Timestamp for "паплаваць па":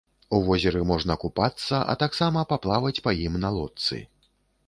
2.53-3.15